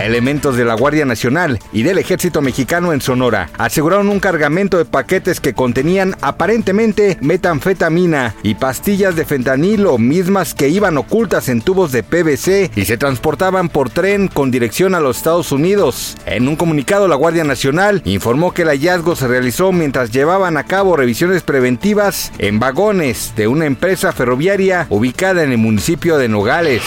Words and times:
Elementos 0.00 0.56
de 0.56 0.64
la 0.64 0.74
Guardia 0.74 1.04
Nacional 1.04 1.58
y 1.72 1.82
del 1.82 1.98
Ejército 1.98 2.42
Mexicano 2.42 2.92
en 2.92 3.00
Sonora 3.00 3.48
aseguraron 3.58 4.08
un 4.08 4.20
cargamento 4.20 4.76
de 4.78 4.84
paquetes 4.84 5.40
que 5.40 5.54
contenían 5.54 6.14
aparentemente 6.20 7.16
metanfetamina 7.20 8.34
y 8.42 8.54
pastillas 8.54 9.16
de 9.16 9.24
fentanilo, 9.24 9.98
mismas 9.98 10.54
que 10.54 10.68
iban 10.68 10.98
ocultas 10.98 11.48
en 11.48 11.62
tubos 11.62 11.92
de 11.92 12.02
PVC 12.02 12.70
y 12.76 12.84
se 12.84 12.98
transportaban 12.98 13.68
por 13.68 13.90
tren 13.90 14.28
con 14.28 14.50
dirección 14.50 14.94
a 14.94 15.00
los 15.00 15.16
Estados 15.16 15.50
Unidos. 15.50 16.16
En 16.26 16.46
un 16.46 16.56
comunicado, 16.56 17.08
la 17.08 17.16
Guardia 17.16 17.44
Nacional 17.44 18.02
informó 18.04 18.52
que 18.52 18.62
el 18.62 18.68
hallazgo 18.68 19.16
se 19.16 19.28
realizó 19.28 19.72
mientras 19.72 20.10
llevaban 20.10 20.56
a 20.56 20.64
cabo 20.64 20.96
revisiones 20.96 21.42
preventivas 21.42 22.32
en 22.38 22.60
vagones 22.60 23.32
de 23.36 23.48
una 23.48 23.66
empresa 23.66 24.12
ferroviaria 24.12 24.86
ubicada 24.90 25.42
en 25.42 25.52
el 25.52 25.58
municipio 25.58 26.18
de 26.18 26.28
Nogales. 26.28 26.82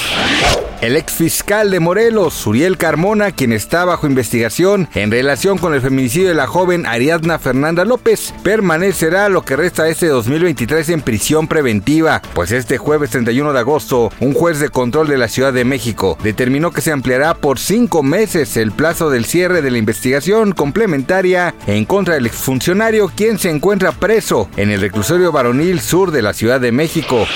El 0.81 0.95
ex 0.95 1.11
fiscal 1.11 1.71
de 1.71 1.81
Morelos, 1.81 2.47
Uriel 2.47 2.77
Carmona, 2.77 3.33
quien 3.33 3.51
está 3.51 3.83
bajo 3.83 4.07
investigación 4.07 4.87
en 4.93 5.11
relación 5.11 5.57
con 5.57 5.73
el 5.73 5.81
feminicidio 5.81 6.29
de 6.29 6.35
la 6.35 6.47
joven 6.47 6.85
Ariadna 6.85 7.37
Fernanda 7.37 7.83
López, 7.83 8.33
permanecerá 8.43 9.27
lo 9.27 9.41
que 9.41 9.57
resta 9.57 9.89
este 9.89 10.07
2023 10.07 10.87
en 10.87 11.01
prisión 11.01 11.49
preventiva, 11.49 12.21
pues 12.33 12.53
este 12.53 12.77
jueves 12.77 13.09
31 13.09 13.51
de 13.51 13.59
agosto, 13.59 14.09
un 14.21 14.33
juez 14.33 14.59
de 14.59 14.69
control 14.69 15.09
de 15.09 15.17
la 15.17 15.27
Ciudad 15.27 15.51
de 15.51 15.65
México 15.65 16.17
determinó 16.23 16.71
que 16.71 16.79
se 16.79 16.93
ampliará 16.93 17.33
por 17.33 17.59
cinco 17.59 18.01
meses 18.01 18.55
el 18.55 18.71
plazo 18.71 19.09
del 19.09 19.25
cierre 19.25 19.61
de 19.61 19.71
la 19.71 19.79
investigación 19.79 20.53
complementaria 20.53 21.53
en 21.67 21.83
contra 21.83 22.13
del 22.13 22.25
exfuncionario, 22.25 23.11
quien 23.13 23.37
se 23.37 23.49
encuentra 23.49 23.91
preso 23.91 24.49
en 24.55 24.71
el 24.71 24.79
reclusorio 24.79 25.33
varonil 25.33 25.81
sur 25.81 26.11
de 26.11 26.21
la 26.21 26.33
Ciudad 26.33 26.61
de 26.61 26.71
México. 26.71 27.27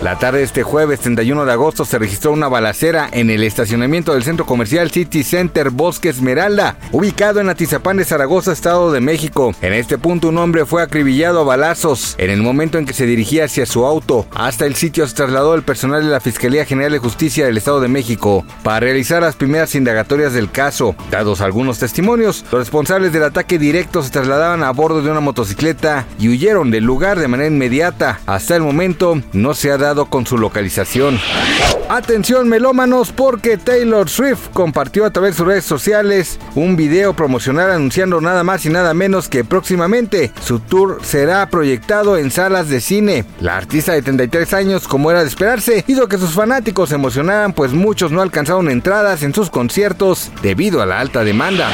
La 0.00 0.18
tarde 0.18 0.38
de 0.38 0.44
este 0.44 0.62
jueves 0.62 1.00
31 1.00 1.44
de 1.44 1.52
agosto 1.52 1.84
se 1.84 1.98
registró 1.98 2.32
una 2.32 2.48
balacera 2.78 3.08
en 3.10 3.30
el 3.30 3.42
estacionamiento 3.42 4.14
del 4.14 4.22
centro 4.22 4.46
comercial 4.46 4.90
City 4.92 5.24
Center 5.24 5.70
Bosque 5.70 6.10
Esmeralda, 6.10 6.76
ubicado 6.92 7.40
en 7.40 7.48
Atizapán 7.48 7.96
de 7.96 8.04
Zaragoza, 8.04 8.52
Estado 8.52 8.92
de 8.92 9.00
México. 9.00 9.52
En 9.62 9.72
este 9.72 9.98
punto 9.98 10.28
un 10.28 10.38
hombre 10.38 10.64
fue 10.64 10.80
acribillado 10.80 11.40
a 11.40 11.44
balazos. 11.44 12.14
En 12.18 12.30
el 12.30 12.40
momento 12.40 12.78
en 12.78 12.86
que 12.86 12.92
se 12.92 13.04
dirigía 13.04 13.46
hacia 13.46 13.66
su 13.66 13.84
auto, 13.84 14.26
hasta 14.32 14.64
el 14.64 14.76
sitio 14.76 15.08
se 15.08 15.16
trasladó 15.16 15.56
el 15.56 15.64
personal 15.64 16.04
de 16.04 16.10
la 16.10 16.20
Fiscalía 16.20 16.64
General 16.64 16.92
de 16.92 16.98
Justicia 16.98 17.46
del 17.46 17.56
Estado 17.56 17.80
de 17.80 17.88
México 17.88 18.44
para 18.62 18.80
realizar 18.80 19.22
las 19.22 19.34
primeras 19.34 19.74
indagatorias 19.74 20.32
del 20.32 20.50
caso. 20.50 20.94
Dados 21.10 21.40
algunos 21.40 21.80
testimonios, 21.80 22.44
los 22.52 22.60
responsables 22.60 23.12
del 23.12 23.24
ataque 23.24 23.58
directo 23.58 24.04
se 24.04 24.10
trasladaban 24.10 24.62
a 24.62 24.70
bordo 24.70 25.02
de 25.02 25.10
una 25.10 25.20
motocicleta 25.20 26.06
y 26.20 26.28
huyeron 26.28 26.70
del 26.70 26.84
lugar 26.84 27.18
de 27.18 27.26
manera 27.26 27.48
inmediata. 27.48 28.20
Hasta 28.26 28.54
el 28.54 28.62
momento 28.62 29.20
no 29.32 29.54
se 29.54 29.72
ha 29.72 29.78
dado 29.78 30.06
con 30.06 30.26
su 30.26 30.38
localización. 30.38 31.18
Atención 31.88 32.50
melómanos 32.68 33.12
porque 33.12 33.56
Taylor 33.56 34.10
Swift 34.10 34.50
compartió 34.52 35.06
a 35.06 35.10
través 35.10 35.32
de 35.32 35.36
sus 35.38 35.46
redes 35.46 35.64
sociales 35.64 36.38
un 36.54 36.76
video 36.76 37.14
promocional 37.14 37.70
anunciando 37.70 38.20
nada 38.20 38.44
más 38.44 38.66
y 38.66 38.68
nada 38.68 38.92
menos 38.92 39.28
que 39.28 39.42
próximamente 39.42 40.32
su 40.44 40.60
tour 40.60 41.00
será 41.02 41.48
proyectado 41.48 42.18
en 42.18 42.30
salas 42.30 42.68
de 42.68 42.82
cine. 42.82 43.24
La 43.40 43.56
artista 43.56 43.94
de 43.94 44.02
33 44.02 44.52
años, 44.52 44.86
como 44.86 45.10
era 45.10 45.22
de 45.22 45.28
esperarse, 45.28 45.82
hizo 45.86 46.08
que 46.08 46.18
sus 46.18 46.34
fanáticos 46.34 46.90
se 46.90 46.96
emocionaran 46.96 47.54
pues 47.54 47.72
muchos 47.72 48.12
no 48.12 48.20
alcanzaron 48.20 48.68
entradas 48.68 49.22
en 49.22 49.32
sus 49.32 49.48
conciertos 49.48 50.30
debido 50.42 50.82
a 50.82 50.86
la 50.86 51.00
alta 51.00 51.24
demanda. 51.24 51.70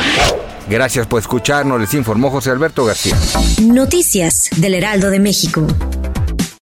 Gracias 0.69 1.09
por 1.09 1.21
escucharnos, 1.21 1.81
les 1.81 1.93
informó 1.95 2.31
José 2.31 2.51
Alberto 2.51 2.85
García. 2.85 3.17
Noticias 3.63 4.49
del 4.57 4.75
Heraldo 4.75 5.11
de 5.11 5.19
México. 5.19 5.67